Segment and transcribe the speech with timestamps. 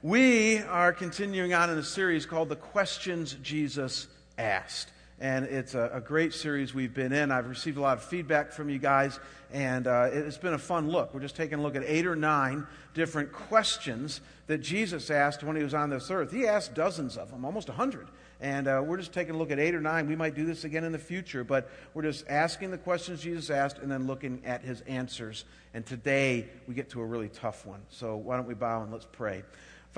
[0.00, 4.06] We are continuing on in a series called The Questions Jesus
[4.38, 4.92] Asked.
[5.18, 7.32] And it's a, a great series we've been in.
[7.32, 9.18] I've received a lot of feedback from you guys,
[9.52, 11.12] and uh, it's been a fun look.
[11.12, 12.64] We're just taking a look at eight or nine
[12.94, 16.30] different questions that Jesus asked when he was on this earth.
[16.30, 18.06] He asked dozens of them, almost a hundred.
[18.40, 20.06] And uh, we're just taking a look at eight or nine.
[20.06, 23.50] We might do this again in the future, but we're just asking the questions Jesus
[23.50, 25.44] asked and then looking at his answers.
[25.74, 27.80] And today we get to a really tough one.
[27.90, 29.42] So why don't we bow and let's pray.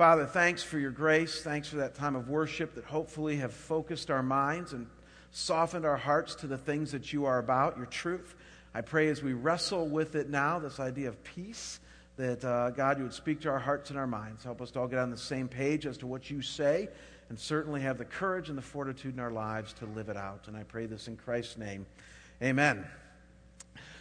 [0.01, 1.43] Father, thanks for your grace.
[1.43, 4.87] Thanks for that time of worship that hopefully have focused our minds and
[5.29, 8.33] softened our hearts to the things that you are about, your truth.
[8.73, 11.79] I pray as we wrestle with it now, this idea of peace,
[12.17, 14.43] that uh, God, you would speak to our hearts and our minds.
[14.43, 16.89] Help us to all get on the same page as to what you say,
[17.29, 20.47] and certainly have the courage and the fortitude in our lives to live it out.
[20.47, 21.85] And I pray this in Christ's name.
[22.41, 22.87] Amen.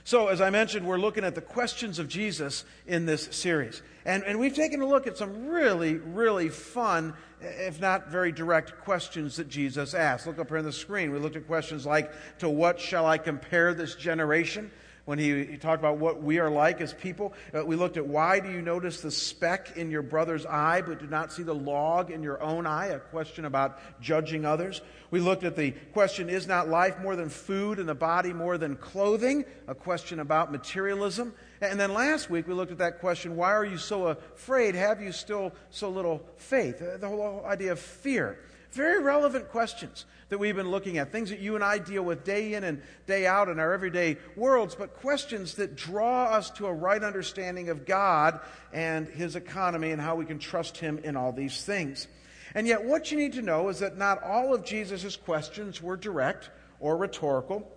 [0.04, 3.82] So, as I mentioned, we're looking at the questions of Jesus in this series.
[4.04, 8.80] And, and we've taken a look at some really, really fun, if not very direct
[8.80, 10.26] questions that Jesus asked.
[10.26, 11.12] Look up here on the screen.
[11.12, 14.70] We looked at questions like, To what shall I compare this generation?
[15.10, 17.32] when he, he, talked about what we are like as people.
[17.52, 21.00] Uh, we looked at why do you notice the speck in your brother's eye but
[21.00, 24.82] do not see the log in your own eye, a question about judging others.
[25.10, 28.56] We looked at the question, is not life more than food and the body more
[28.56, 31.34] than clothing, a question about materialism.
[31.60, 34.74] And then last week we looked at that question, why are you so afraid?
[34.74, 36.80] Have you still so little faith?
[36.80, 38.38] Uh, the whole idea of fear.
[38.72, 42.24] Very relevant questions that we've been looking at, things that you and I deal with
[42.24, 46.66] day in and day out in our everyday worlds, but questions that draw us to
[46.66, 48.38] a right understanding of God
[48.72, 52.06] and His economy and how we can trust Him in all these things.
[52.54, 55.96] And yet, what you need to know is that not all of Jesus' questions were
[55.96, 57.68] direct or rhetorical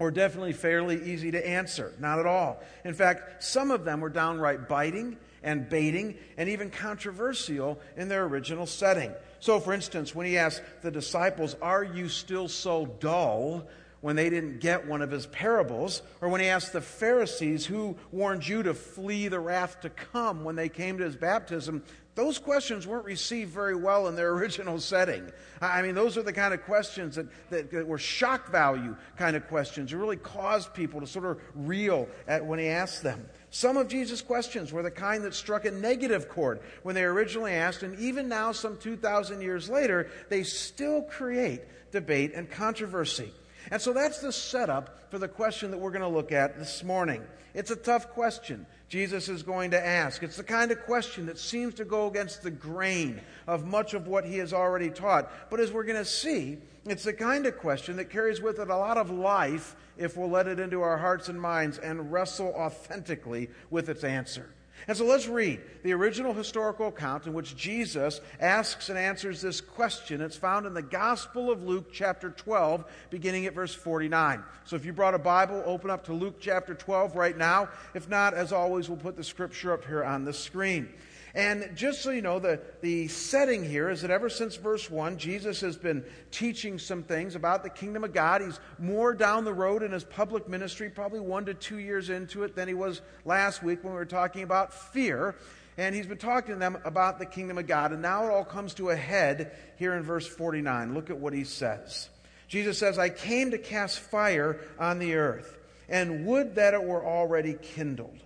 [0.00, 1.92] or definitely fairly easy to answer.
[2.00, 2.60] Not at all.
[2.84, 8.24] In fact, some of them were downright biting and baiting and even controversial in their
[8.24, 9.12] original setting.
[9.38, 13.68] So, for instance, when he asked the disciples, Are you still so dull?
[14.00, 17.98] when they didn't get one of his parables, or when he asked the Pharisees, Who
[18.10, 21.82] warned you to flee the wrath to come when they came to his baptism?
[22.20, 25.32] Those questions weren't received very well in their original setting.
[25.62, 29.36] I mean, those are the kind of questions that, that, that were shock value kind
[29.36, 29.90] of questions.
[29.90, 33.26] It really caused people to sort of reel at when he asked them.
[33.48, 37.54] Some of Jesus' questions were the kind that struck a negative chord when they originally
[37.54, 43.32] asked, and even now, some 2,000 years later, they still create debate and controversy.
[43.70, 46.82] And so that's the setup for the question that we're going to look at this
[46.82, 47.22] morning.
[47.54, 50.22] It's a tough question Jesus is going to ask.
[50.22, 54.08] It's the kind of question that seems to go against the grain of much of
[54.08, 55.30] what he has already taught.
[55.48, 58.68] But as we're going to see, it's the kind of question that carries with it
[58.68, 62.52] a lot of life if we'll let it into our hearts and minds and wrestle
[62.56, 64.50] authentically with its answer.
[64.88, 69.60] And so let's read the original historical account in which Jesus asks and answers this
[69.60, 70.20] question.
[70.20, 74.42] It's found in the Gospel of Luke, chapter 12, beginning at verse 49.
[74.64, 77.68] So if you brought a Bible, open up to Luke chapter 12 right now.
[77.94, 80.88] If not, as always, we'll put the scripture up here on the screen.
[81.34, 85.18] And just so you know, the, the setting here is that ever since verse 1,
[85.18, 88.42] Jesus has been teaching some things about the kingdom of God.
[88.42, 92.42] He's more down the road in his public ministry, probably one to two years into
[92.42, 95.36] it, than he was last week when we were talking about fear.
[95.78, 97.92] And he's been talking to them about the kingdom of God.
[97.92, 100.94] And now it all comes to a head here in verse 49.
[100.94, 102.08] Look at what he says.
[102.48, 105.56] Jesus says, I came to cast fire on the earth,
[105.88, 108.18] and would that it were already kindled.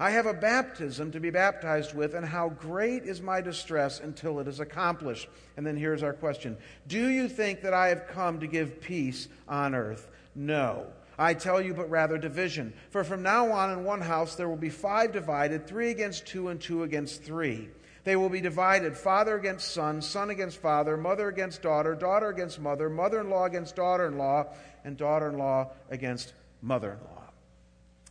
[0.00, 4.40] I have a baptism to be baptized with, and how great is my distress until
[4.40, 5.28] it is accomplished.
[5.58, 6.56] And then here's our question
[6.86, 10.08] Do you think that I have come to give peace on earth?
[10.34, 10.86] No.
[11.18, 12.72] I tell you, but rather division.
[12.88, 16.48] For from now on in one house there will be five divided, three against two,
[16.48, 17.68] and two against three.
[18.04, 22.58] They will be divided father against son, son against father, mother against daughter, daughter against
[22.58, 24.46] mother, mother in law against daughter in law,
[24.82, 26.32] and daughter in law against
[26.62, 27.24] mother in law.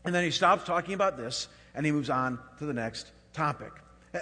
[0.06, 3.72] And then he stops talking about this and he moves on to the next topic.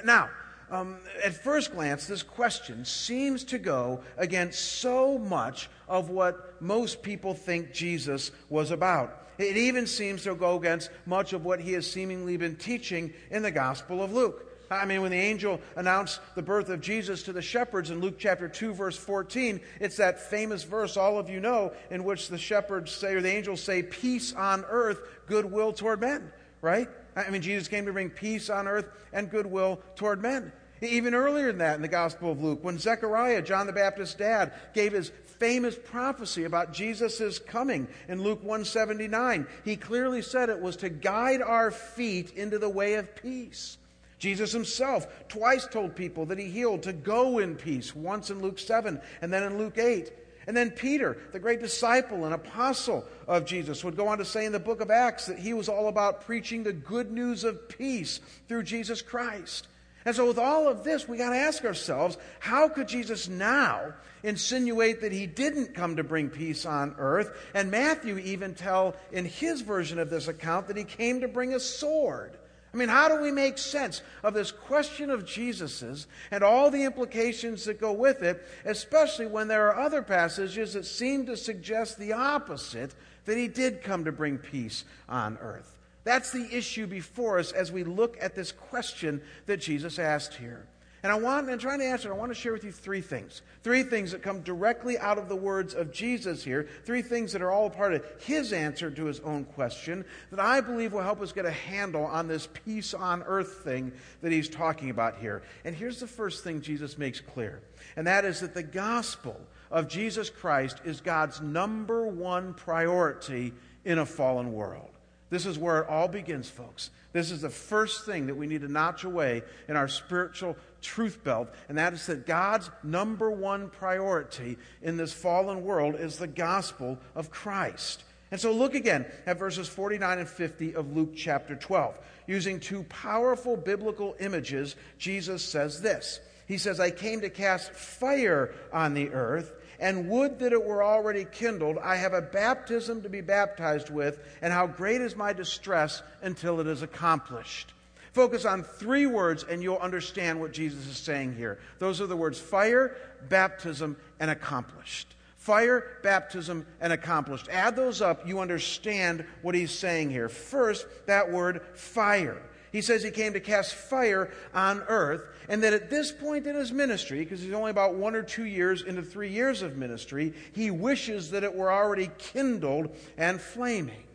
[0.03, 0.29] Now,
[0.69, 7.01] um, at first glance, this question seems to go against so much of what most
[7.01, 9.27] people think Jesus was about.
[9.37, 13.43] It even seems to go against much of what he has seemingly been teaching in
[13.43, 14.43] the Gospel of Luke.
[14.69, 18.15] I mean, when the angel announced the birth of Jesus to the shepherds in Luke
[18.19, 22.37] chapter 2, verse 14, it's that famous verse all of you know in which the
[22.37, 26.31] shepherds say, or the angels say, peace on earth, goodwill toward men,
[26.61, 26.87] right?
[27.15, 30.51] I mean, Jesus came to bring peace on earth and goodwill toward men.
[30.81, 34.53] Even earlier than that in the Gospel of Luke, when Zechariah, John the Baptist's dad,
[34.75, 40.75] gave his famous prophecy about Jesus' coming in Luke 179, he clearly said it was
[40.77, 43.77] to guide our feet into the way of peace.
[44.19, 48.59] Jesus himself twice told people that he healed to go in peace, once in Luke
[48.59, 50.11] 7 and then in Luke 8.
[50.47, 54.45] And then Peter, the great disciple and apostle of Jesus, would go on to say
[54.45, 57.67] in the book of Acts that he was all about preaching the good news of
[57.67, 59.67] peace through Jesus Christ.
[60.05, 63.93] And so, with all of this, we got to ask ourselves how could Jesus now
[64.23, 67.37] insinuate that he didn't come to bring peace on earth?
[67.53, 71.53] And Matthew even tell in his version of this account that he came to bring
[71.53, 72.37] a sword.
[72.73, 76.83] I mean, how do we make sense of this question of Jesus's and all the
[76.83, 81.97] implications that go with it, especially when there are other passages that seem to suggest
[81.97, 82.93] the opposite,
[83.25, 85.77] that he did come to bring peace on earth?
[86.03, 90.65] That's the issue before us as we look at this question that Jesus asked here.
[91.03, 93.43] And I want, and trying to answer I want to share with you three things.
[93.63, 96.67] Three things that come directly out of the words of Jesus here.
[96.85, 100.59] Three things that are all part of his answer to his own question that I
[100.61, 103.91] believe will help us get a handle on this peace on earth thing
[104.21, 105.43] that he's talking about here.
[105.65, 107.61] And here's the first thing Jesus makes clear,
[107.95, 109.39] and that is that the gospel
[109.69, 113.53] of Jesus Christ is God's number one priority
[113.85, 114.89] in a fallen world.
[115.29, 116.89] This is where it all begins, folks.
[117.11, 121.23] This is the first thing that we need to notch away in our spiritual truth
[121.23, 126.27] belt, and that is that God's number one priority in this fallen world is the
[126.27, 128.03] gospel of Christ.
[128.31, 131.97] And so look again at verses 49 and 50 of Luke chapter 12.
[132.27, 138.53] Using two powerful biblical images, Jesus says this He says, I came to cast fire
[138.73, 141.77] on the earth and would that it were already kindled.
[141.77, 146.59] I have a baptism to be baptized with, and how great is my distress until
[146.59, 147.73] it is accomplished.
[148.17, 151.59] Focus on three words, and you'll understand what Jesus is saying here.
[151.77, 152.97] Those are the words fire,
[153.29, 155.13] baptism, and accomplished.
[155.35, 157.47] Fire, baptism, and accomplished.
[157.51, 160.29] Add those up, you understand what he's saying here.
[160.29, 162.41] First, that word fire.
[162.71, 166.55] He says he came to cast fire on earth, and that at this point in
[166.55, 170.33] his ministry, because he's only about one or two years into three years of ministry,
[170.53, 174.05] he wishes that it were already kindled and flaming.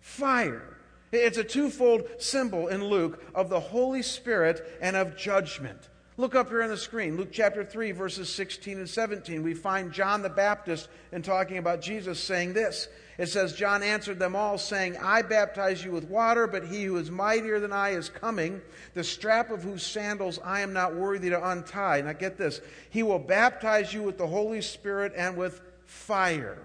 [0.00, 0.73] Fire.
[1.12, 5.88] It's a twofold symbol in Luke of the Holy Spirit and of judgment.
[6.16, 9.42] Look up here on the screen, Luke chapter 3, verses 16 and 17.
[9.42, 14.18] We find John the Baptist in talking about Jesus saying this it says, John answered
[14.18, 17.90] them all, saying, I baptize you with water, but he who is mightier than I
[17.90, 18.60] is coming,
[18.94, 22.00] the strap of whose sandals I am not worthy to untie.
[22.00, 22.60] Now get this.
[22.90, 26.58] He will baptize you with the Holy Spirit and with fire.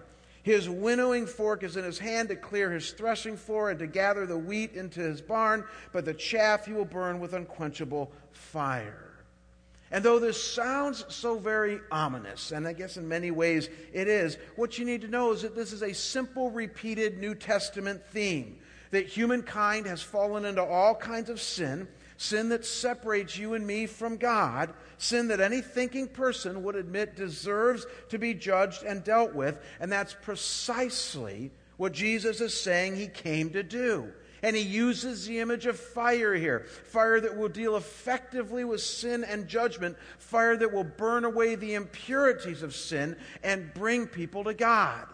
[0.50, 4.26] His winnowing fork is in his hand to clear his threshing floor and to gather
[4.26, 9.12] the wheat into his barn, but the chaff he will burn with unquenchable fire.
[9.92, 14.40] And though this sounds so very ominous, and I guess in many ways it is,
[14.56, 18.58] what you need to know is that this is a simple, repeated New Testament theme
[18.90, 21.88] that humankind has fallen into all kinds of sin,
[22.20, 27.16] sin that separates you and me from God, sin that any thinking person would admit
[27.16, 33.08] deserves to be judged and dealt with, and that's precisely what Jesus is saying he
[33.08, 34.12] came to do.
[34.44, 39.24] And he uses the image of fire here fire that will deal effectively with sin
[39.24, 44.54] and judgment, fire that will burn away the impurities of sin and bring people to
[44.54, 45.08] God.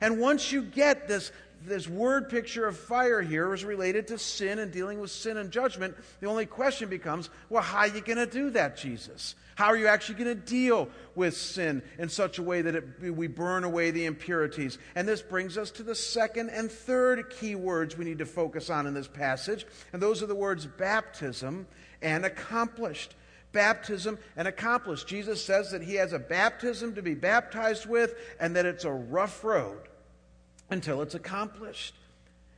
[0.00, 1.32] And once you get this,
[1.66, 5.50] this word picture of fire here is related to sin and dealing with sin and
[5.50, 9.34] judgment, the only question becomes well, how are you going to do that, Jesus?
[9.56, 12.84] How are you actually going to deal with sin in such a way that it,
[13.00, 14.76] we burn away the impurities?
[14.94, 18.68] And this brings us to the second and third key words we need to focus
[18.68, 19.66] on in this passage.
[19.94, 21.66] And those are the words baptism
[22.02, 23.14] and accomplished.
[23.52, 25.08] Baptism and accomplished.
[25.08, 28.92] Jesus says that he has a baptism to be baptized with and that it's a
[28.92, 29.88] rough road
[30.70, 31.94] until it's accomplished.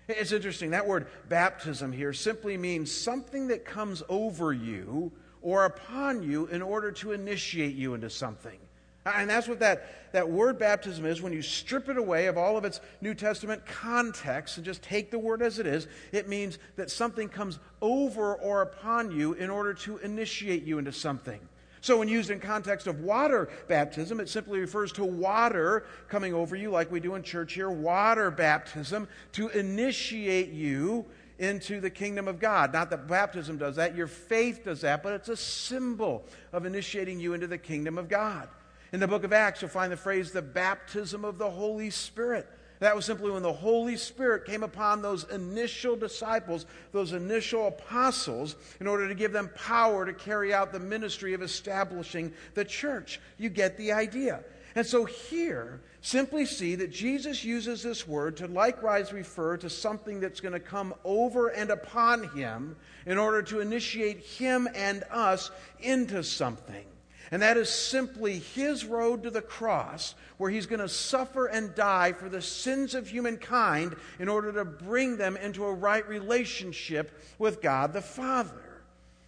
[0.09, 0.71] It's interesting.
[0.71, 5.12] That word baptism here simply means something that comes over you
[5.43, 8.59] or upon you in order to initiate you into something.
[9.05, 11.23] And that's what that, that word baptism is.
[11.23, 15.11] When you strip it away of all of its New Testament context and just take
[15.11, 19.50] the word as it is, it means that something comes over or upon you in
[19.50, 21.41] order to initiate you into something.
[21.88, 26.54] So, when used in context of water baptism, it simply refers to water coming over
[26.54, 31.07] you, like we do in church here, water baptism, to initiate you
[31.38, 32.75] into the kingdom of God.
[32.75, 37.21] Not that baptism does that, your faith does that, but it's a symbol of initiating
[37.21, 38.50] you into the kingdom of God.
[38.92, 42.47] In the book of Acts, you'll find the phrase the baptism of the Holy Spirit.
[42.80, 48.56] That was simply when the Holy Spirit came upon those initial disciples, those initial apostles,
[48.80, 53.20] in order to give them power to carry out the ministry of establishing the church.
[53.37, 54.44] You get the idea.
[54.75, 60.20] And so here, simply see that Jesus uses this word to likewise refer to something
[60.20, 65.50] that's going to come over and upon him in order to initiate him and us
[65.80, 66.85] into something.
[67.30, 71.75] And that is simply his road to the cross, where he's going to suffer and
[71.75, 77.20] die for the sins of humankind in order to bring them into a right relationship
[77.38, 78.82] with God the Father.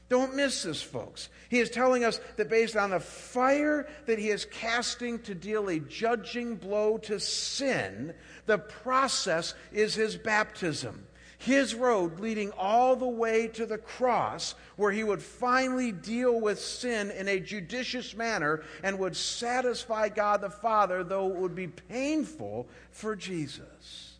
[0.09, 1.29] Don't miss this, folks.
[1.51, 5.69] He is telling us that based on the fire that he is casting to deal
[5.69, 8.13] a judging blow to sin,
[8.47, 11.07] the process is his baptism
[11.41, 16.61] his road leading all the way to the cross, where he would finally deal with
[16.61, 21.67] sin in a judicious manner and would satisfy God the Father, though it would be
[21.67, 24.19] painful for Jesus.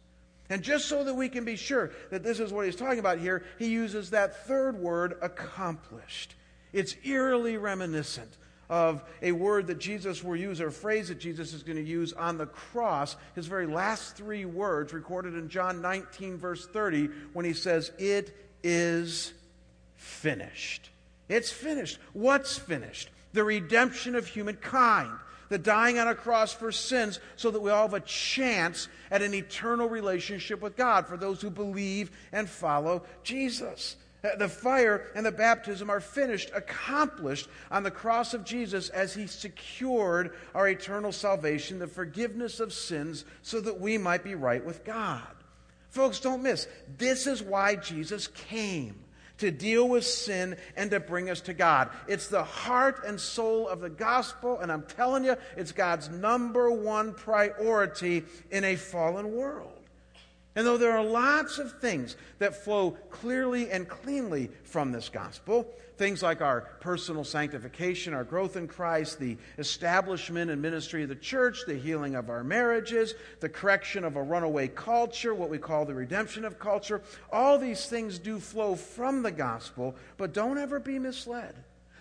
[0.49, 3.19] And just so that we can be sure that this is what he's talking about
[3.19, 6.37] here, he uses that third word, accomplished.
[6.73, 8.39] It's eerily reminiscent
[8.71, 11.83] of a word that Jesus will use or a phrase that Jesus is going to
[11.83, 17.11] use on the cross, his very last three words recorded in John 19, verse 30,
[17.33, 19.33] when he says, It is
[19.97, 20.89] finished.
[21.29, 21.99] It's finished.
[22.13, 23.11] What's finished?
[23.33, 25.11] The redemption of humankind,
[25.49, 29.21] the dying on a cross for sins, so that we all have a chance at
[29.21, 33.97] an eternal relationship with God for those who believe and follow Jesus.
[34.23, 39.15] Uh, the fire and the baptism are finished, accomplished on the cross of Jesus as
[39.15, 44.65] he secured our eternal salvation, the forgiveness of sins, so that we might be right
[44.65, 45.23] with God.
[45.89, 46.69] Folks, don't miss.
[46.99, 48.95] This is why Jesus came
[49.39, 51.89] to deal with sin and to bring us to God.
[52.07, 56.71] It's the heart and soul of the gospel, and I'm telling you, it's God's number
[56.71, 59.80] one priority in a fallen world.
[60.57, 65.73] And though there are lots of things that flow clearly and cleanly from this gospel,
[65.97, 71.15] things like our personal sanctification, our growth in Christ, the establishment and ministry of the
[71.15, 75.85] church, the healing of our marriages, the correction of a runaway culture, what we call
[75.85, 80.81] the redemption of culture, all these things do flow from the gospel, but don't ever
[80.81, 81.55] be misled.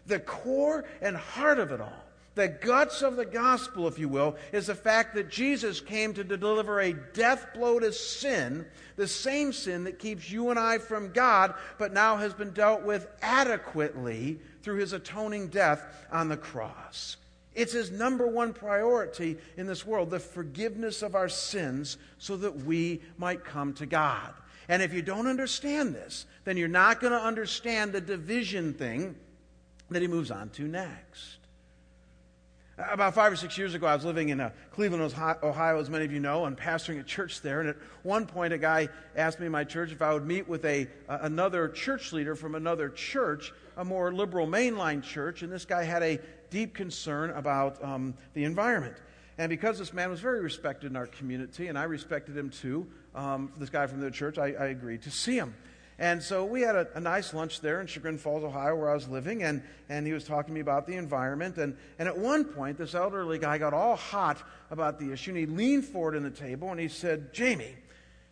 [0.08, 2.09] The core and heart of it all
[2.40, 6.24] the guts of the gospel, if you will, is the fact that Jesus came to
[6.24, 8.66] deliver a death blow to sin,
[8.96, 12.84] the same sin that keeps you and I from God, but now has been dealt
[12.84, 17.18] with adequately through his atoning death on the cross.
[17.56, 22.64] It's his number one priority in this world, the forgiveness of our sins, so that
[22.64, 24.32] we might come to God.
[24.70, 29.18] And if you don't understand this, then you're not going to understand the division thing
[29.90, 31.39] that he moves on to next.
[32.88, 35.04] About five or six years ago, I was living in uh, Cleveland,
[35.44, 37.60] Ohio, as many of you know, and pastoring a church there.
[37.60, 40.48] And at one point, a guy asked me in my church if I would meet
[40.48, 45.42] with a, uh, another church leader from another church, a more liberal mainline church.
[45.42, 46.20] And this guy had a
[46.52, 48.96] deep concern about um, the environment.
[49.38, 52.88] And because this man was very respected in our community, and I respected him too,
[53.14, 55.54] um, this guy from the church, I, I agreed to see him.
[56.00, 58.94] And so we had a, a, nice lunch there in Chagrin Falls, Ohio, where I
[58.94, 61.58] was living, and, and he was talking to me about the environment.
[61.58, 64.42] And, and at one point, this elderly guy got all hot
[64.72, 67.76] about the issue, and he leaned forward in the table and he said, Jamie,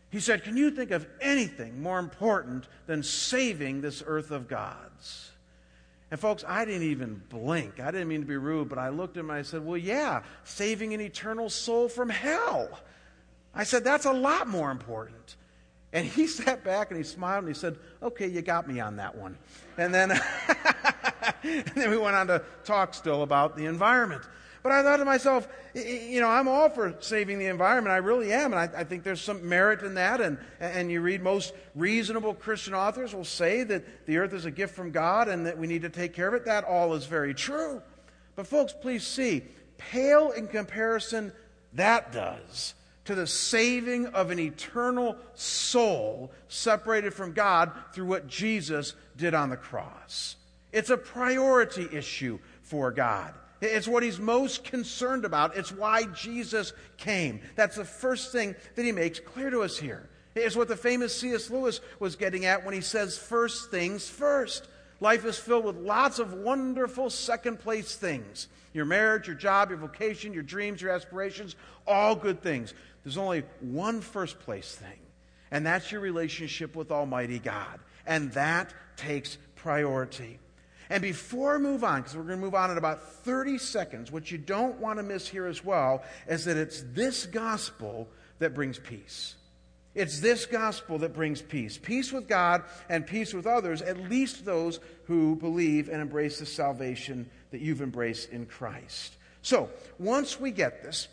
[0.10, 5.32] he said, Can you think of anything more important than saving this earth of God's?
[6.10, 7.82] And folks, I didn't even blink.
[7.82, 9.76] I didn't mean to be rude, but I looked at him and I said, Well,
[9.76, 12.80] yeah, saving an eternal soul from hell.
[13.54, 15.36] I said, That's a lot more important.
[15.98, 18.98] And he sat back and he smiled and he said, Okay, you got me on
[18.98, 19.36] that one.
[19.78, 20.12] And then,
[21.44, 24.22] and then we went on to talk still about the environment.
[24.62, 27.94] But I thought to myself, you know, I'm all for saving the environment.
[27.94, 28.54] I really am.
[28.54, 30.20] And I, I, think there's some merit in that.
[30.20, 34.52] And, and you read most reasonable Christian authors will say that the earth is a
[34.52, 36.46] gift from God and that we need to take care of it.
[36.46, 37.82] That all is very true.
[38.36, 39.44] But, folks, please see,
[39.78, 41.32] pale in comparison,
[41.74, 42.74] that does
[43.08, 49.50] to the saving of an eternal soul separated from God through what Jesus did on
[49.50, 50.36] the cross.
[50.74, 53.34] It's a priority issue for God.
[53.62, 55.56] It's what he's most concerned about.
[55.56, 57.40] It's why Jesus came.
[57.56, 60.10] That's the first thing that he makes clear to us here.
[60.36, 61.50] It's what the famous C.S.
[61.50, 64.68] Lewis was getting at when he says, first things first.
[65.00, 69.80] Life is filled with lots of wonderful second place things your marriage, your job, your
[69.80, 71.56] vocation, your dreams, your aspirations,
[71.88, 72.76] all good things.
[73.08, 75.00] There's only one first place thing,
[75.50, 77.80] and that's your relationship with Almighty God.
[78.06, 80.40] And that takes priority.
[80.90, 84.12] And before I move on, because we're going to move on in about 30 seconds,
[84.12, 88.10] what you don't want to miss here as well is that it's this gospel
[88.40, 89.36] that brings peace.
[89.96, 94.44] It's this gospel that brings peace peace with God and peace with others, at least
[94.44, 99.16] those who believe and embrace the salvation that you've embraced in Christ.
[99.44, 101.08] So, once we get this,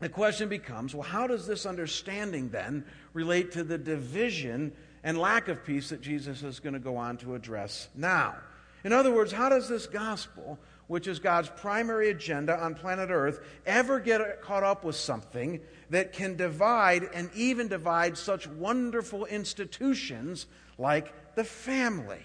[0.00, 5.48] the question becomes well, how does this understanding then relate to the division and lack
[5.48, 8.36] of peace that Jesus is going to go on to address now?
[8.84, 13.40] In other words, how does this gospel, which is God's primary agenda on planet Earth,
[13.66, 20.46] ever get caught up with something that can divide and even divide such wonderful institutions
[20.78, 22.24] like the family.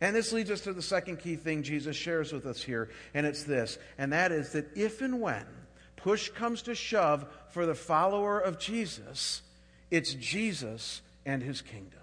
[0.00, 3.24] And this leads us to the second key thing Jesus shares with us here, and
[3.24, 5.46] it's this, and that is that if and when
[5.96, 9.42] push comes to shove for the follower of Jesus,
[9.90, 12.00] it's Jesus and his kingdom.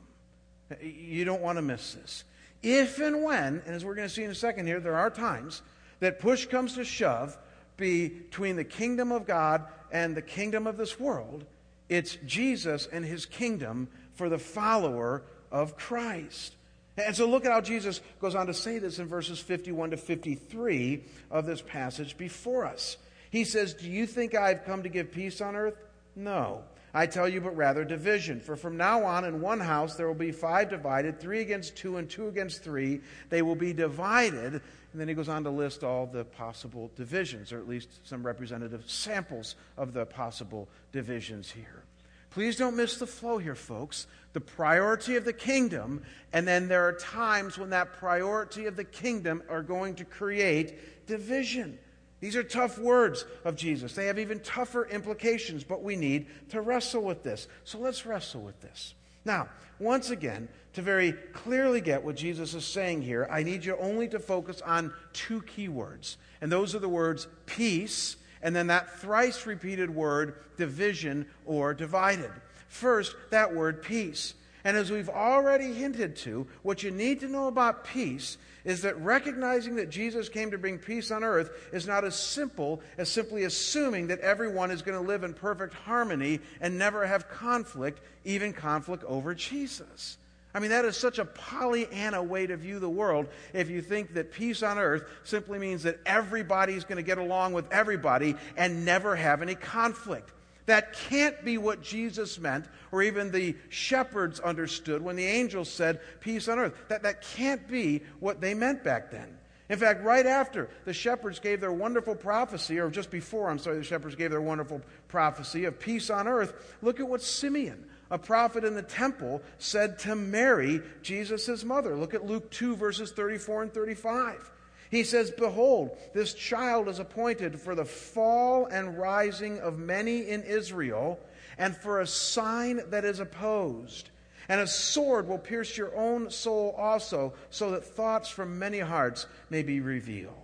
[0.81, 2.23] You don't want to miss this.
[2.61, 5.09] If and when, and as we're going to see in a second here, there are
[5.09, 5.61] times
[5.99, 7.37] that push comes to shove
[7.77, 11.45] between the kingdom of God and the kingdom of this world,
[11.89, 16.55] it's Jesus and his kingdom for the follower of Christ.
[16.97, 19.97] And so look at how Jesus goes on to say this in verses 51 to
[19.97, 22.97] 53 of this passage before us.
[23.33, 25.73] He says, Do you think I've come to give peace on earth?
[26.15, 26.65] No.
[26.93, 28.39] I tell you, but rather division.
[28.39, 31.97] For from now on, in one house there will be five divided, three against two,
[31.97, 33.01] and two against three.
[33.29, 34.53] They will be divided.
[34.53, 34.61] And
[35.01, 38.83] then he goes on to list all the possible divisions, or at least some representative
[38.85, 41.85] samples of the possible divisions here.
[42.29, 44.05] Please don't miss the flow here, folks.
[44.33, 48.83] The priority of the kingdom, and then there are times when that priority of the
[48.83, 51.79] kingdom are going to create division.
[52.23, 53.95] These are tough words of Jesus.
[53.95, 57.49] They have even tougher implications, but we need to wrestle with this.
[57.65, 58.93] So let's wrestle with this.
[59.25, 63.75] Now, once again, to very clearly get what Jesus is saying here, I need you
[63.75, 66.15] only to focus on two key words.
[66.39, 72.31] And those are the words peace and then that thrice repeated word division or divided.
[72.69, 74.33] First, that word peace.
[74.63, 78.97] And as we've already hinted to, what you need to know about peace is that
[79.01, 83.43] recognizing that Jesus came to bring peace on earth is not as simple as simply
[83.43, 88.53] assuming that everyone is going to live in perfect harmony and never have conflict, even
[88.53, 90.17] conflict over Jesus.
[90.55, 94.13] I mean, that is such a Pollyanna way to view the world if you think
[94.13, 98.85] that peace on earth simply means that everybody's going to get along with everybody and
[98.85, 100.29] never have any conflict.
[100.65, 105.99] That can't be what Jesus meant, or even the shepherds understood when the angels said,
[106.21, 106.73] Peace on earth.
[106.87, 109.37] That, that can't be what they meant back then.
[109.69, 113.77] In fact, right after the shepherds gave their wonderful prophecy, or just before, I'm sorry,
[113.77, 118.17] the shepherds gave their wonderful prophecy of peace on earth, look at what Simeon, a
[118.17, 121.95] prophet in the temple, said to Mary, Jesus' mother.
[121.95, 124.51] Look at Luke 2, verses 34 and 35.
[124.93, 130.43] He says, Behold, this child is appointed for the fall and rising of many in
[130.43, 131.19] Israel,
[131.57, 134.11] and for a sign that is opposed.
[134.47, 139.25] And a sword will pierce your own soul also, so that thoughts from many hearts
[139.49, 140.35] may be revealed.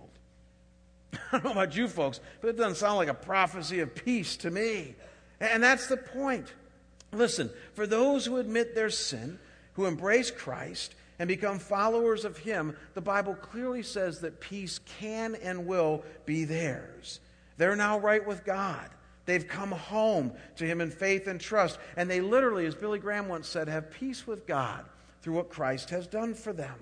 [1.12, 4.36] I don't know about you folks, but it doesn't sound like a prophecy of peace
[4.38, 4.96] to me.
[5.38, 6.52] And that's the point.
[7.12, 9.38] Listen, for those who admit their sin,
[9.74, 15.34] who embrace Christ, and become followers of Him, the Bible clearly says that peace can
[15.36, 17.20] and will be theirs.
[17.58, 18.88] They're now right with God.
[19.26, 21.78] They've come home to Him in faith and trust.
[21.98, 24.86] And they literally, as Billy Graham once said, have peace with God
[25.20, 26.78] through what Christ has done for them.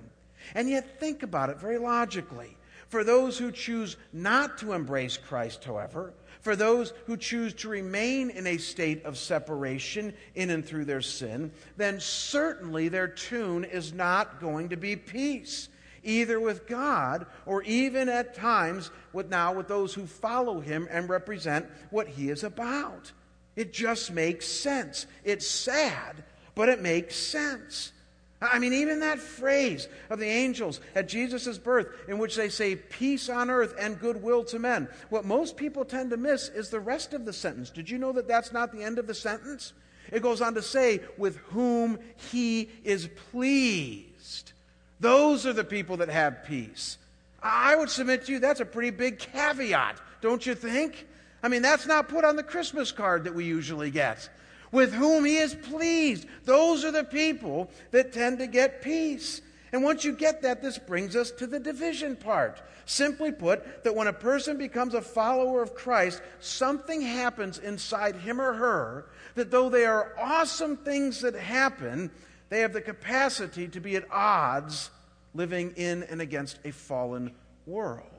[0.55, 2.57] And yet, think about it very logically.
[2.90, 6.12] For those who choose not to embrace Christ, however,
[6.49, 11.03] for those who choose to remain in a state of separation in and through their
[11.03, 15.69] sin, then certainly their tune is not going to be peace,
[16.03, 21.11] either with God or even at times with now with those who follow him and
[21.11, 23.13] represent what he is about.
[23.55, 25.05] It just makes sense.
[25.25, 27.93] It's sad, but it makes sense.
[28.40, 32.77] I mean, even that phrase of the angels at Jesus' birth, in which they say
[32.77, 36.79] peace on earth and goodwill to men, what most people tend to miss is the
[36.79, 37.70] rest of the sentence.
[37.70, 39.72] Did you know that that's not the end of the sentence?
[40.12, 41.98] It goes on to say, with whom
[42.31, 44.53] he is pleased.
[45.01, 46.96] Those are the people that have peace.
[47.42, 51.07] I would submit to you that's a pretty big caveat, don't you think?
[51.42, 54.29] I mean, that's not put on the Christmas card that we usually get
[54.73, 56.27] with whom he is pleased.
[56.45, 59.41] Those are the people that tend to get peace.
[59.73, 62.63] And once you get that, this brings us to the division part.
[62.87, 68.41] Simply put, that when a person becomes a follower of Christ, something happens inside him
[68.41, 72.11] or her that though they are awesome things that happen,
[72.49, 74.91] they have the capacity to be at odds
[75.35, 77.33] living in and against a fallen
[77.67, 78.18] world.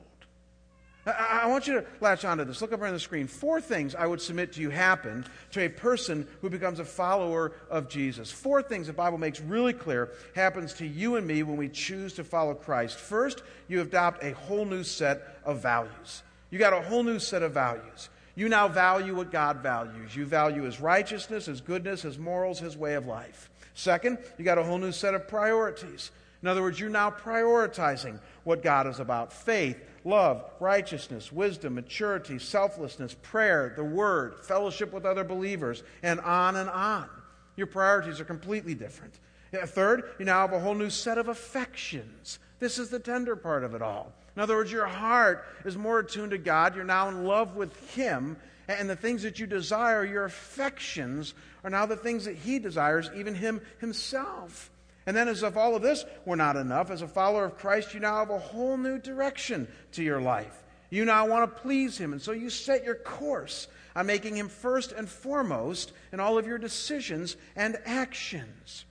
[1.18, 2.60] I want you to latch onto this.
[2.60, 3.26] Look up on the screen.
[3.26, 7.52] Four things I would submit to you happen to a person who becomes a follower
[7.68, 8.30] of Jesus.
[8.30, 12.14] Four things the Bible makes really clear happens to you and me when we choose
[12.14, 12.96] to follow Christ.
[12.96, 16.22] First, you adopt a whole new set of values.
[16.50, 18.08] You got a whole new set of values.
[18.34, 20.14] You now value what God values.
[20.14, 23.50] You value his righteousness, his goodness, his morals, his way of life.
[23.74, 26.10] Second, you got a whole new set of priorities.
[26.42, 32.38] In other words, you're now prioritizing what God is about faith, love, righteousness, wisdom, maturity,
[32.38, 37.08] selflessness, prayer, the word, fellowship with other believers, and on and on.
[37.56, 39.18] Your priorities are completely different.
[39.52, 42.38] Third, you now have a whole new set of affections.
[42.58, 44.12] This is the tender part of it all.
[44.36, 46.74] In other words, your heart is more attuned to God.
[46.74, 48.36] You're now in love with Him.
[48.68, 53.10] And the things that you desire, your affections, are now the things that He desires,
[53.14, 54.70] even Him Himself.
[55.06, 57.94] And then, as if all of this were not enough, as a follower of Christ,
[57.94, 60.62] you now have a whole new direction to your life.
[60.90, 64.48] You now want to please Him, and so you set your course on making Him
[64.48, 68.84] first and foremost in all of your decisions and actions.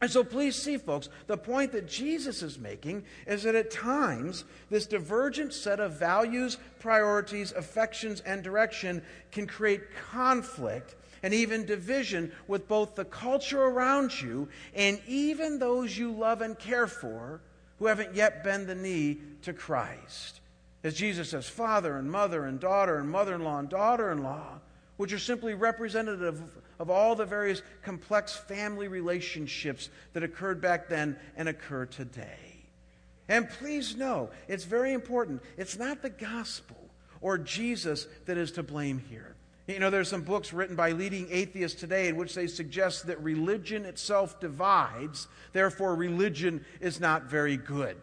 [0.00, 4.44] And so, please see, folks, the point that Jesus is making is that at times,
[4.68, 12.30] this divergent set of values, priorities, affections, and direction can create conflict and even division
[12.46, 17.40] with both the culture around you and even those you love and care for
[17.80, 20.38] who haven't yet bent the knee to Christ.
[20.84, 24.22] As Jesus says, father and mother and daughter and mother in law and daughter in
[24.22, 24.60] law,
[24.98, 26.40] which are simply representative
[26.78, 32.68] of all the various complex family relationships that occurred back then and occur today.
[33.28, 35.42] And please know, it's very important.
[35.56, 36.76] It's not the gospel
[37.20, 39.35] or Jesus that is to blame here.
[39.66, 43.20] You know, there's some books written by leading atheists today in which they suggest that
[43.20, 47.96] religion itself divides, therefore, religion is not very good.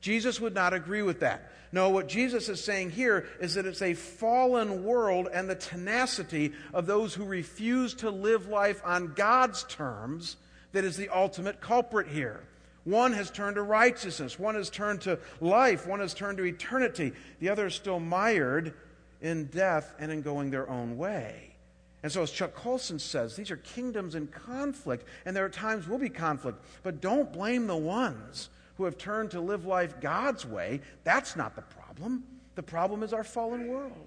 [0.00, 1.52] Jesus would not agree with that.
[1.72, 6.52] No, what Jesus is saying here is that it's a fallen world and the tenacity
[6.72, 10.36] of those who refuse to live life on God's terms
[10.72, 12.40] that is the ultimate culprit here.
[12.84, 17.12] One has turned to righteousness, one has turned to life, one has turned to eternity.
[17.38, 18.72] The other is still mired
[19.20, 21.54] in death and in going their own way.
[22.02, 25.86] And so, as Chuck Colson says, these are kingdoms in conflict, and there are times
[25.86, 26.58] will be conflict.
[26.82, 30.80] But don't blame the ones who have turned to live life God's way.
[31.04, 32.24] That's not the problem.
[32.54, 34.06] The problem is our fallen world.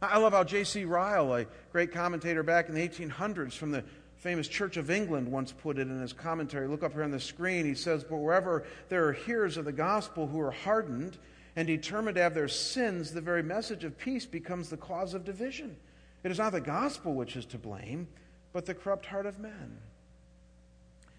[0.00, 0.84] I love how J.C.
[0.84, 3.84] Ryle, a great commentator back in the 1800s from the
[4.16, 6.68] famous Church of England, once put it in his commentary.
[6.68, 7.66] Look up here on the screen.
[7.66, 11.18] He says, But wherever there are hearers of the gospel who are hardened
[11.58, 15.24] and determined to have their sins, the very message of peace becomes the cause of
[15.24, 15.76] division.
[16.22, 18.06] It is not the gospel which is to blame,
[18.52, 19.76] but the corrupt heart of men.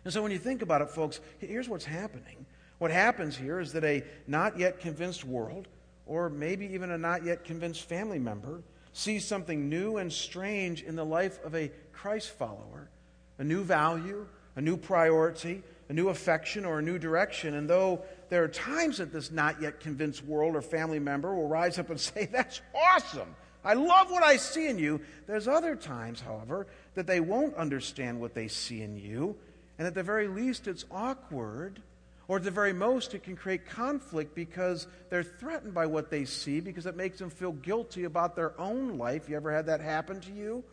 [0.05, 2.45] And so when you think about it, folks, here's what's happening.
[2.77, 5.67] What happens here is that a not yet convinced world,
[6.05, 10.95] or maybe even a not yet convinced family member, sees something new and strange in
[10.95, 12.89] the life of a Christ follower,
[13.39, 14.25] a new value,
[14.55, 17.55] a new priority, a new affection, or a new direction.
[17.55, 21.47] And though there are times that this not yet convinced world or family member will
[21.47, 23.35] rise up and say, That's awesome.
[23.63, 25.01] I love what I see in you.
[25.27, 29.35] There's other times, however, that they won't understand what they see in you
[29.79, 31.81] and at the very least, it's awkward.
[32.27, 36.25] Or at the very most, it can create conflict because they're threatened by what they
[36.25, 39.27] see because it makes them feel guilty about their own life.
[39.27, 40.63] You ever had that happen to you?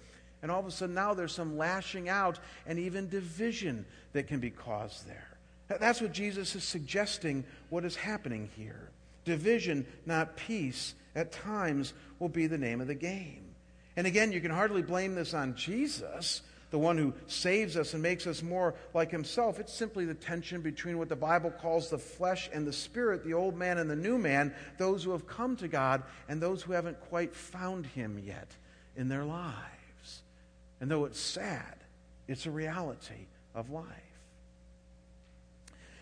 [0.43, 4.39] And all of a sudden, now there's some lashing out and even division that can
[4.39, 5.26] be caused there.
[5.69, 8.91] That's what Jesus is suggesting what is happening here.
[9.25, 13.43] Division, not peace, at times will be the name of the game.
[13.97, 18.03] And again, you can hardly blame this on Jesus the one who saves us and
[18.03, 19.59] makes us more like himself.
[19.59, 23.35] It's simply the tension between what the Bible calls the flesh and the spirit, the
[23.35, 26.73] old man and the new man, those who have come to God and those who
[26.73, 28.49] haven't quite found him yet
[28.97, 30.23] in their lives.
[30.81, 31.77] And though it's sad,
[32.29, 33.87] it's a reality of life.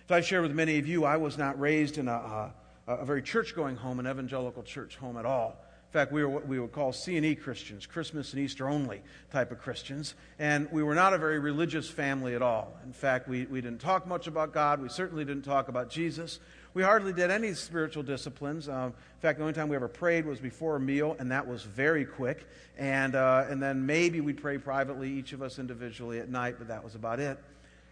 [0.07, 2.53] As I've shared with many of you, I was not raised in a, a,
[2.87, 6.29] a very church going home, an evangelical church home at all In fact, we were
[6.29, 9.01] what we would call C&E Christians, Christmas and Easter only
[9.33, 10.15] type of Christians.
[10.39, 12.77] And we were not a very religious family at all.
[12.85, 14.83] In fact, we, we didn't talk much about God.
[14.83, 16.39] We certainly didn't talk about Jesus.
[16.75, 18.69] We hardly did any spiritual disciplines.
[18.69, 21.49] Um, in fact, the only time we ever prayed was before a meal, and that
[21.49, 22.47] was very quick.
[22.77, 26.69] And, uh, and then maybe we'd pray privately, each of us individually at night, but
[26.69, 27.39] that was about it.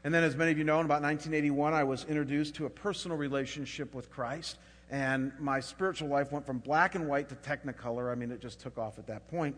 [0.04, 2.70] And then, as many of you know, in about 1981, I was introduced to a
[2.70, 4.56] personal relationship with Christ
[4.92, 8.12] and my spiritual life went from black and white to technicolor.
[8.12, 9.56] I mean, it just took off at that point.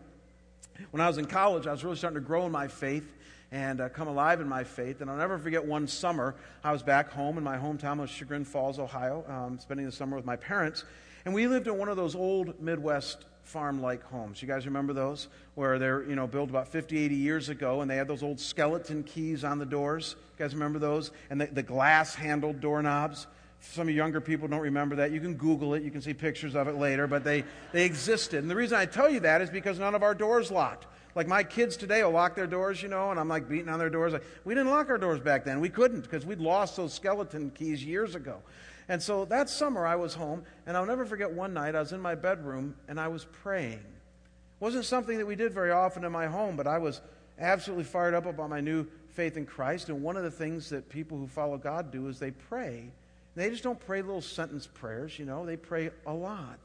[0.91, 3.13] When I was in college, I was really starting to grow in my faith
[3.51, 5.01] and uh, come alive in my faith.
[5.01, 8.45] And I'll never forget one summer, I was back home in my hometown of Chagrin
[8.45, 10.85] Falls, Ohio, um, spending the summer with my parents.
[11.25, 14.41] And we lived in one of those old Midwest farm like homes.
[14.41, 15.27] You guys remember those?
[15.53, 18.39] Where they're, you know, built about 50, 80 years ago, and they had those old
[18.39, 20.15] skeleton keys on the doors.
[20.37, 21.11] You guys remember those?
[21.29, 23.27] And the, the glass handled doorknobs.
[23.61, 25.11] Some of younger people don't remember that.
[25.11, 25.83] You can Google it.
[25.83, 28.39] You can see pictures of it later, but they, they existed.
[28.39, 30.87] And the reason I tell you that is because none of our doors locked.
[31.15, 33.79] Like my kids today will lock their doors, you know, and I'm like beating on
[33.79, 34.13] their doors.
[34.13, 35.61] Like, we didn't lock our doors back then.
[35.61, 38.39] We couldn't because we'd lost those skeleton keys years ago.
[38.87, 41.91] And so that summer I was home, and I'll never forget one night I was
[41.91, 43.73] in my bedroom and I was praying.
[43.73, 47.01] It wasn't something that we did very often in my home, but I was
[47.39, 49.89] absolutely fired up about my new faith in Christ.
[49.89, 52.89] And one of the things that people who follow God do is they pray.
[53.35, 56.59] They just don't pray little sentence prayers, you know, they pray a lot.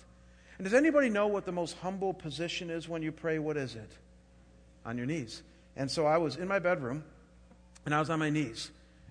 [0.59, 3.39] And does anybody know what the most humble position is when you pray?
[3.39, 3.91] What is it?
[4.85, 5.43] On your knees.
[5.75, 7.03] And so I was in my bedroom
[7.87, 8.71] and I was on my knees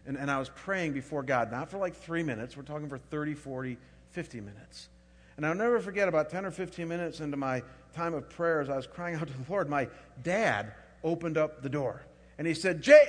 [0.10, 2.98] and, and I was praying before God, not for like three minutes, we're talking for
[2.98, 3.78] 30, 40,
[4.10, 4.90] 50 minutes.
[5.38, 7.62] And I'll never forget about 10 or 15 minutes into my
[7.94, 9.88] time of prayer as I was crying out to the Lord, my
[10.24, 12.02] dad opened up the door
[12.40, 13.06] and he said, Jay,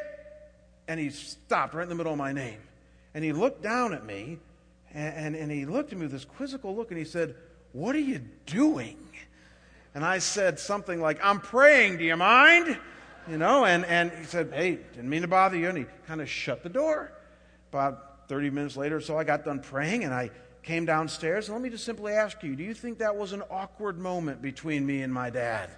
[0.88, 2.58] and he stopped right in the middle of my name.
[3.14, 4.38] And he looked down at me
[4.92, 7.34] and, and, and he looked at me with this quizzical look and he said,
[7.72, 8.98] What are you doing?
[9.94, 12.78] And I said something like, I'm praying, do you mind?
[13.28, 15.68] You know, and, and he said, Hey, didn't mean to bother you.
[15.68, 17.12] And he kind of shut the door.
[17.70, 20.30] About 30 minutes later or so, I got done praying and I
[20.62, 21.48] came downstairs.
[21.48, 24.42] And let me just simply ask you do you think that was an awkward moment
[24.42, 25.70] between me and my dad?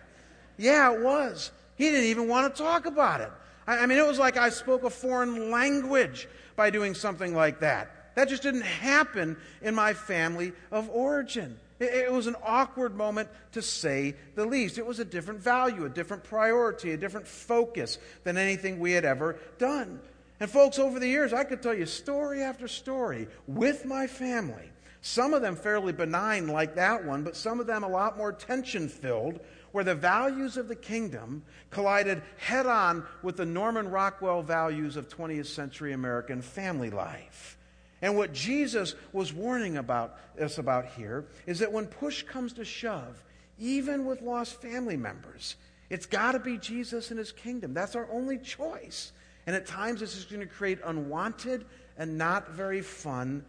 [0.57, 1.51] Yeah, it was.
[1.77, 3.31] He didn't even want to talk about it.
[3.67, 7.61] I, I mean, it was like I spoke a foreign language by doing something like
[7.61, 8.15] that.
[8.15, 11.59] That just didn't happen in my family of origin.
[11.83, 14.79] It was an awkward moment to say the least.
[14.79, 19.05] It was a different value, a different priority, a different focus than anything we had
[19.05, 20.01] ever done.
[20.41, 24.71] And, folks, over the years, I could tell you story after story with my family.
[25.01, 28.33] Some of them fairly benign, like that one, but some of them a lot more
[28.33, 29.41] tension filled,
[29.73, 35.09] where the values of the kingdom collided head on with the Norman Rockwell values of
[35.09, 37.59] 20th century American family life.
[38.03, 42.65] And what Jesus was warning about us about here is that when push comes to
[42.65, 43.23] shove,
[43.59, 45.55] even with lost family members,
[45.89, 47.73] it's got to be Jesus and his kingdom.
[47.73, 49.13] That's our only choice.
[49.47, 51.65] And at times, this is going to create unwanted
[51.97, 53.45] and not very fun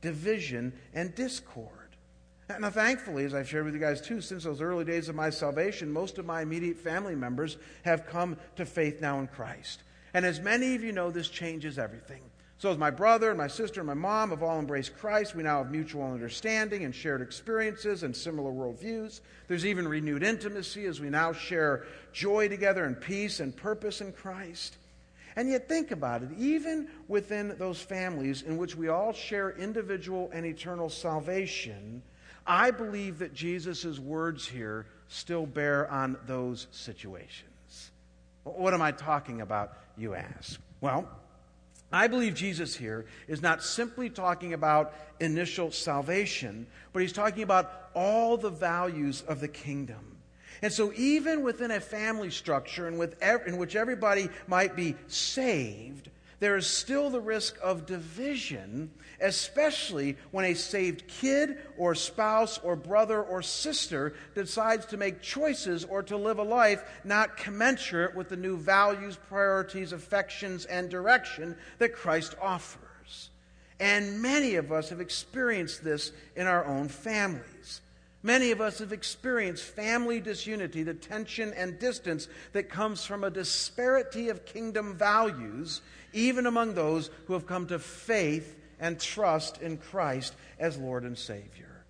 [0.00, 1.68] division and discord.
[2.60, 5.30] Now, thankfully, as I've shared with you guys too, since those early days of my
[5.30, 9.82] salvation, most of my immediate family members have come to faith now in Christ.
[10.14, 12.22] And as many of you know, this changes everything.
[12.60, 15.42] So, as my brother and my sister and my mom have all embraced Christ, we
[15.42, 19.22] now have mutual understanding and shared experiences and similar worldviews.
[19.48, 24.12] There's even renewed intimacy as we now share joy together and peace and purpose in
[24.12, 24.76] Christ.
[25.36, 26.28] And yet, think about it.
[26.36, 32.02] Even within those families in which we all share individual and eternal salvation,
[32.46, 37.90] I believe that Jesus' words here still bear on those situations.
[38.44, 40.60] What am I talking about, you ask?
[40.82, 41.08] Well,
[41.92, 47.90] I believe Jesus here is not simply talking about initial salvation, but he's talking about
[47.94, 50.18] all the values of the kingdom.
[50.62, 54.94] And so, even within a family structure in, with ev- in which everybody might be
[55.08, 58.90] saved, there is still the risk of division,
[59.20, 65.84] especially when a saved kid or spouse or brother or sister decides to make choices
[65.84, 71.56] or to live a life not commensurate with the new values, priorities, affections, and direction
[71.78, 73.30] that Christ offers.
[73.78, 77.80] And many of us have experienced this in our own families.
[78.22, 83.30] Many of us have experienced family disunity, the tension and distance that comes from a
[83.30, 85.80] disparity of kingdom values,
[86.12, 91.16] even among those who have come to faith and trust in Christ as Lord and
[91.16, 91.84] Savior.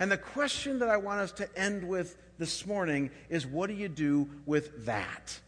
[0.00, 3.74] And the question that I want us to end with this morning is what do
[3.74, 5.38] you do with that?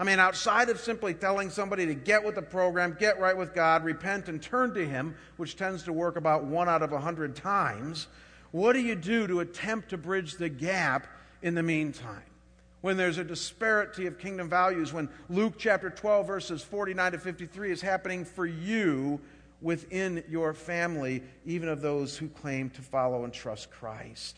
[0.00, 3.54] I mean, outside of simply telling somebody to get with the program, get right with
[3.54, 6.98] God, repent, and turn to Him, which tends to work about one out of a
[6.98, 8.08] hundred times,
[8.50, 11.06] what do you do to attempt to bridge the gap
[11.42, 12.22] in the meantime?
[12.80, 17.70] When there's a disparity of kingdom values, when Luke chapter 12, verses 49 to 53
[17.70, 19.20] is happening for you
[19.60, 24.36] within your family, even of those who claim to follow and trust Christ.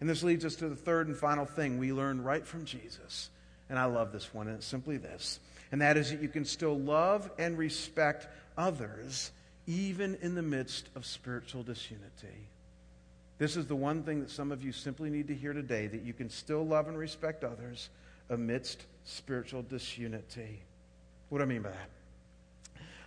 [0.00, 3.30] And this leads us to the third and final thing we learn right from Jesus.
[3.68, 5.40] And I love this one, and it's simply this.
[5.72, 9.30] And that is that you can still love and respect others
[9.66, 12.48] even in the midst of spiritual disunity.
[13.38, 16.02] This is the one thing that some of you simply need to hear today that
[16.02, 17.88] you can still love and respect others
[18.28, 20.60] amidst spiritual disunity.
[21.28, 21.90] What do I mean by that?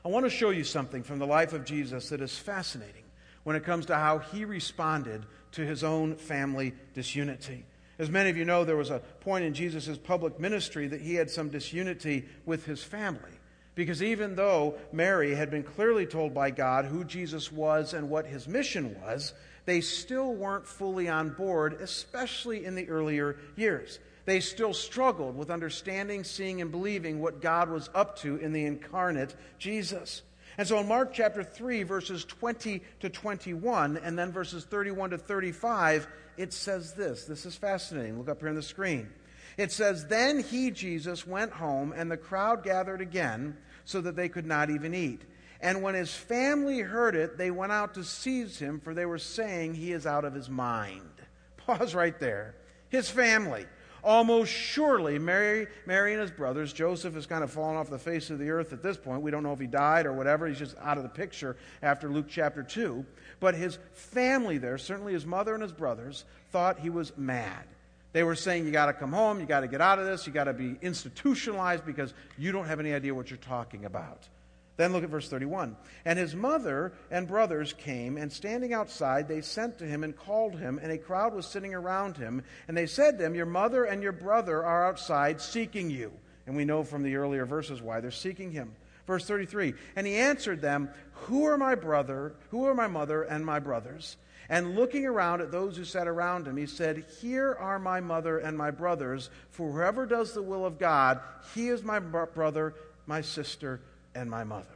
[0.05, 3.03] I want to show you something from the life of Jesus that is fascinating
[3.43, 7.65] when it comes to how he responded to his own family disunity.
[7.99, 11.15] As many of you know, there was a point in Jesus' public ministry that he
[11.15, 13.31] had some disunity with his family.
[13.75, 18.25] Because even though Mary had been clearly told by God who Jesus was and what
[18.25, 19.33] his mission was,
[19.65, 23.99] they still weren't fully on board, especially in the earlier years.
[24.25, 28.65] They still struggled with understanding, seeing, and believing what God was up to in the
[28.65, 30.21] incarnate Jesus.
[30.57, 35.17] And so in Mark chapter 3, verses 20 to 21, and then verses 31 to
[35.17, 36.07] 35,
[36.37, 37.25] it says this.
[37.25, 38.17] This is fascinating.
[38.17, 39.09] Look up here on the screen.
[39.57, 44.29] It says, Then he, Jesus, went home, and the crowd gathered again, so that they
[44.29, 45.21] could not even eat.
[45.59, 49.17] And when his family heard it, they went out to seize him, for they were
[49.17, 51.09] saying he is out of his mind.
[51.57, 52.55] Pause right there.
[52.89, 53.65] His family.
[54.03, 58.29] Almost surely, Mary, Mary and his brothers, Joseph has kind of fallen off the face
[58.29, 59.21] of the earth at this point.
[59.21, 60.45] We don't know if he died or whatever.
[60.45, 63.05] He's just out of the picture after Luke chapter 2.
[63.39, 67.65] But his family there, certainly his mother and his brothers, thought he was mad.
[68.11, 70.27] They were saying, You got to come home, you got to get out of this,
[70.27, 74.27] you got to be institutionalized because you don't have any idea what you're talking about.
[74.75, 75.75] Then look at verse 31.
[76.03, 80.57] And his mother and brothers came, and standing outside, they sent to him and called
[80.57, 82.43] him, and a crowd was sitting around him.
[82.67, 86.11] And they said to him, Your mother and your brother are outside seeking you.
[86.47, 88.73] And we know from the earlier verses why they're seeking him.
[89.05, 93.45] Verse 33 And he answered them, Who are my brother, who are my mother and
[93.45, 94.17] my brothers?
[94.49, 98.39] And looking around at those who sat around him, he said, Here are my mother
[98.39, 101.21] and my brothers, for whoever does the will of God,
[101.53, 103.79] he is my brother, my sister,
[104.15, 104.67] and my mother.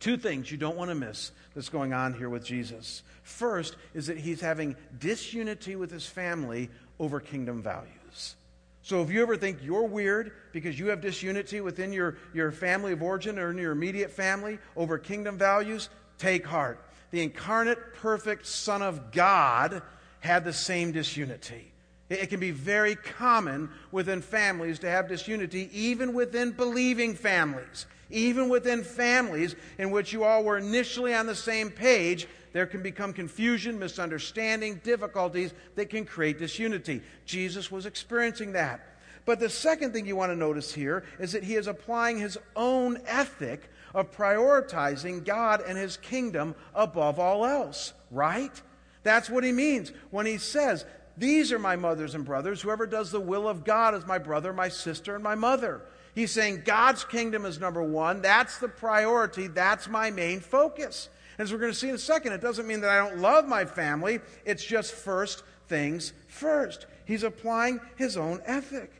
[0.00, 3.02] Two things you don't want to miss that's going on here with Jesus.
[3.22, 8.36] First is that he's having disunity with his family over kingdom values.
[8.82, 12.92] So if you ever think you're weird because you have disunity within your, your family
[12.92, 16.84] of origin or in your immediate family over kingdom values, take heart.
[17.10, 19.80] The incarnate, perfect Son of God
[20.20, 21.72] had the same disunity.
[22.10, 27.86] It can be very common within families to have disunity, even within believing families.
[28.10, 32.82] Even within families in which you all were initially on the same page, there can
[32.82, 37.02] become confusion, misunderstanding, difficulties that can create disunity.
[37.24, 38.86] Jesus was experiencing that.
[39.24, 42.36] But the second thing you want to notice here is that he is applying his
[42.54, 48.60] own ethic of prioritizing God and his kingdom above all else, right?
[49.02, 50.84] That's what he means when he says,
[51.16, 52.60] these are my mothers and brothers.
[52.60, 55.82] Whoever does the will of God is my brother, my sister, and my mother.
[56.14, 58.22] He's saying God's kingdom is number one.
[58.22, 59.46] That's the priority.
[59.46, 61.08] That's my main focus.
[61.38, 63.46] As we're going to see in a second, it doesn't mean that I don't love
[63.48, 64.20] my family.
[64.44, 66.86] It's just first things first.
[67.04, 68.92] He's applying his own ethic.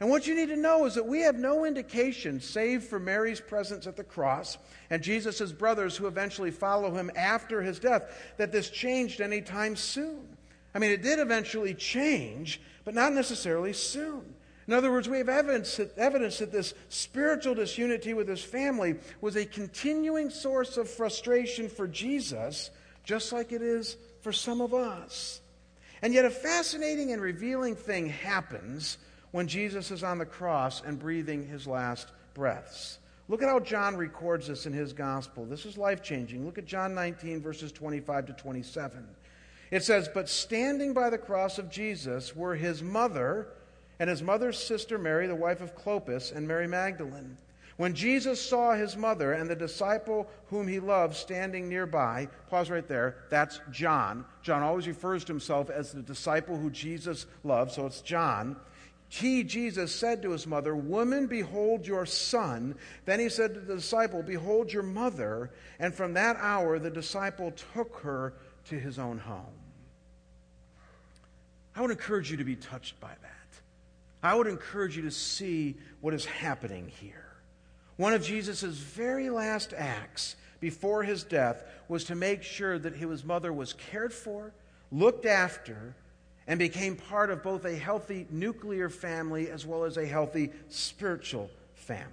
[0.00, 3.40] And what you need to know is that we have no indication, save for Mary's
[3.40, 4.58] presence at the cross
[4.90, 10.31] and Jesus' brothers who eventually follow him after his death, that this changed anytime soon.
[10.74, 14.34] I mean, it did eventually change, but not necessarily soon.
[14.66, 18.94] In other words, we have evidence that, evidence that this spiritual disunity with his family
[19.20, 22.70] was a continuing source of frustration for Jesus,
[23.04, 25.40] just like it is for some of us.
[26.00, 28.98] And yet, a fascinating and revealing thing happens
[29.32, 32.98] when Jesus is on the cross and breathing his last breaths.
[33.28, 35.44] Look at how John records this in his gospel.
[35.44, 36.44] This is life changing.
[36.44, 39.06] Look at John 19, verses 25 to 27.
[39.72, 43.48] It says, But standing by the cross of Jesus were his mother
[43.98, 47.38] and his mother's sister Mary, the wife of Clopas, and Mary Magdalene.
[47.78, 52.86] When Jesus saw his mother and the disciple whom he loved standing nearby, pause right
[52.86, 54.26] there, that's John.
[54.42, 58.56] John always refers to himself as the disciple who Jesus loved, so it's John.
[59.08, 62.74] He, Jesus, said to his mother, Woman, behold your son.
[63.06, 65.50] Then he said to the disciple, Behold your mother.
[65.78, 68.34] And from that hour the disciple took her
[68.66, 69.61] to his own home.
[71.74, 73.28] I would encourage you to be touched by that.
[74.22, 77.32] I would encourage you to see what is happening here.
[77.96, 83.24] One of Jesus' very last acts before his death was to make sure that his
[83.24, 84.52] mother was cared for,
[84.90, 85.94] looked after,
[86.46, 91.50] and became part of both a healthy nuclear family as well as a healthy spiritual
[91.74, 92.06] family.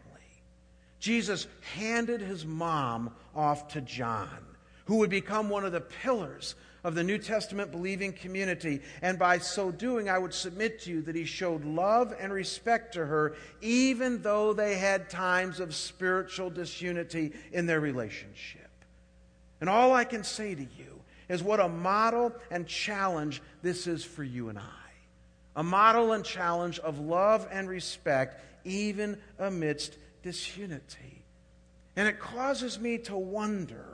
[1.00, 4.46] Jesus handed his mom off to John,
[4.90, 8.82] who would become one of the pillars of the New Testament believing community.
[9.04, 12.96] And by so doing, I would submit to you that he showed love and respect
[12.96, 18.68] to her, even though they had times of spiritual disunity in their relationship.
[19.62, 24.04] And all I can say to you is what a model and challenge this is
[24.04, 24.64] for you and I.
[25.56, 31.24] A model and challenge of love and respect, even amidst disunity.
[31.96, 33.89] And it causes me to wonder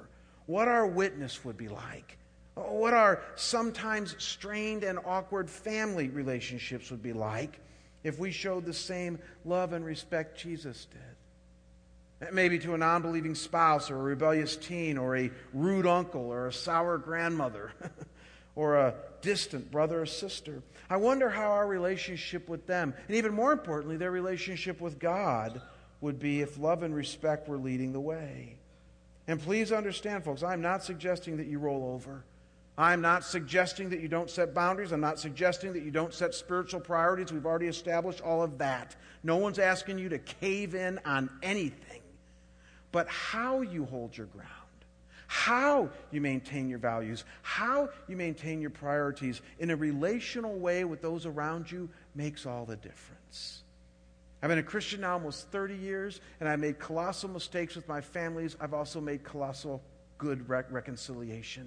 [0.46, 2.18] what our witness would be like
[2.56, 7.60] what our sometimes strained and awkward family relationships would be like
[8.04, 12.32] if we showed the same love and respect Jesus did.
[12.34, 16.48] Maybe to a non believing spouse or a rebellious teen or a rude uncle or
[16.48, 17.74] a sour grandmother
[18.56, 20.64] or a distant brother or sister.
[20.90, 25.62] I wonder how our relationship with them, and even more importantly, their relationship with God,
[26.00, 28.58] would be if love and respect were leading the way.
[29.28, 32.24] And please understand, folks, I'm not suggesting that you roll over.
[32.78, 34.92] I'm not suggesting that you don't set boundaries.
[34.92, 37.32] I'm not suggesting that you don't set spiritual priorities.
[37.32, 38.96] We've already established all of that.
[39.24, 42.02] No one's asking you to cave in on anything.
[42.92, 44.50] But how you hold your ground,
[45.28, 51.02] how you maintain your values, how you maintain your priorities in a relational way with
[51.02, 53.64] those around you makes all the difference.
[54.46, 58.00] I've been a Christian now almost 30 years, and I made colossal mistakes with my
[58.00, 58.56] families.
[58.62, 59.82] I've also made colossal
[60.20, 61.64] good rec- reconciliation.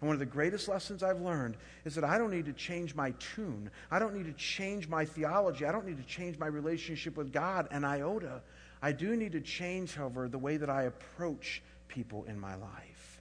[0.00, 2.94] And one of the greatest lessons I've learned is that I don't need to change
[2.94, 3.72] my tune.
[3.90, 5.66] I don't need to change my theology.
[5.66, 8.40] I don't need to change my relationship with God and iota.
[8.80, 13.20] I do need to change, however, the way that I approach people in my life.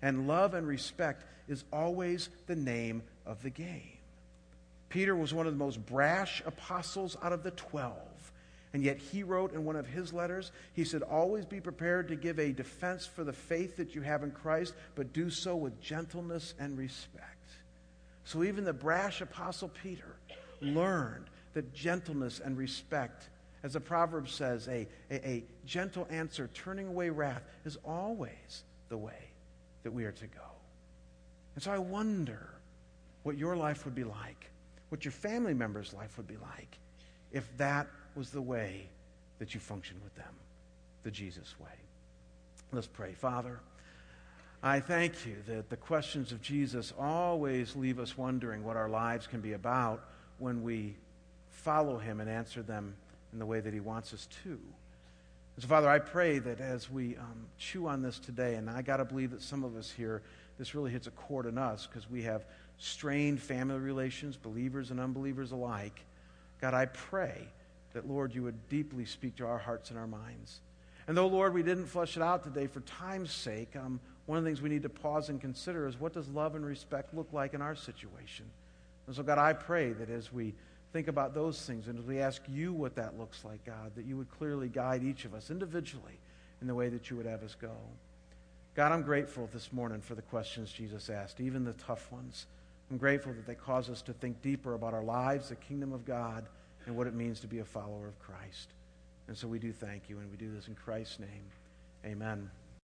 [0.00, 3.98] And love and respect is always the name of the game.
[4.88, 7.98] Peter was one of the most brash apostles out of the twelve.
[8.72, 12.16] And yet he wrote in one of his letters, he said, Always be prepared to
[12.16, 15.80] give a defense for the faith that you have in Christ, but do so with
[15.80, 17.24] gentleness and respect.
[18.24, 20.16] So even the brash apostle Peter
[20.60, 23.30] learned that gentleness and respect,
[23.62, 28.98] as the proverb says, a, a, a gentle answer, turning away wrath, is always the
[28.98, 29.30] way
[29.82, 30.40] that we are to go.
[31.54, 32.50] And so I wonder
[33.22, 34.50] what your life would be like,
[34.90, 36.78] what your family member's life would be like,
[37.32, 37.88] if that
[38.18, 38.88] was the way
[39.38, 40.34] that you functioned with them,
[41.04, 41.70] the Jesus way.
[42.72, 43.12] Let's pray.
[43.12, 43.60] Father,
[44.60, 49.28] I thank you that the questions of Jesus always leave us wondering what our lives
[49.28, 50.04] can be about
[50.38, 50.96] when we
[51.48, 52.96] follow him and answer them
[53.32, 54.58] in the way that he wants us to.
[55.58, 58.96] so, Father, I pray that as we um, chew on this today, and I got
[58.96, 60.22] to believe that some of us here,
[60.58, 62.44] this really hits a chord in us because we have
[62.78, 66.04] strained family relations, believers and unbelievers alike.
[66.60, 67.46] God, I pray
[67.98, 70.60] that, Lord, you would deeply speak to our hearts and our minds.
[71.08, 74.44] And though, Lord, we didn't flesh it out today for time's sake, um, one of
[74.44, 77.32] the things we need to pause and consider is what does love and respect look
[77.32, 78.44] like in our situation?
[79.08, 80.54] And so, God, I pray that as we
[80.92, 84.04] think about those things and as we ask you what that looks like, God, that
[84.04, 86.20] you would clearly guide each of us individually
[86.60, 87.74] in the way that you would have us go.
[88.76, 92.46] God, I'm grateful this morning for the questions Jesus asked, even the tough ones.
[92.92, 96.04] I'm grateful that they cause us to think deeper about our lives, the kingdom of
[96.04, 96.46] God,
[96.88, 98.70] and what it means to be a follower of Christ.
[99.28, 101.44] And so we do thank you, and we do this in Christ's name.
[102.04, 102.50] Amen.